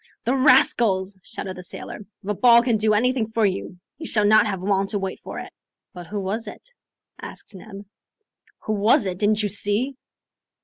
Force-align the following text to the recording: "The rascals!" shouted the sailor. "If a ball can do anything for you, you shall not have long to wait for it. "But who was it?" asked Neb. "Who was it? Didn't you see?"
"The 0.23 0.33
rascals!" 0.33 1.15
shouted 1.21 1.57
the 1.57 1.61
sailor. 1.61 1.97
"If 2.23 2.27
a 2.29 2.33
ball 2.33 2.63
can 2.63 2.77
do 2.77 2.95
anything 2.95 3.27
for 3.29 3.45
you, 3.45 3.77
you 3.99 4.07
shall 4.07 4.25
not 4.25 4.47
have 4.47 4.63
long 4.63 4.87
to 4.87 4.97
wait 4.97 5.19
for 5.19 5.37
it. 5.37 5.53
"But 5.93 6.07
who 6.07 6.19
was 6.19 6.47
it?" 6.47 6.69
asked 7.21 7.53
Neb. 7.53 7.85
"Who 8.61 8.73
was 8.73 9.05
it? 9.05 9.19
Didn't 9.19 9.43
you 9.43 9.49
see?" 9.49 9.97